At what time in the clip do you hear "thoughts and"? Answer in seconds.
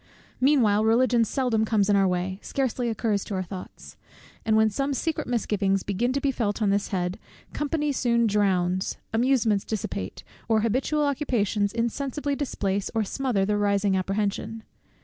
3.43-4.55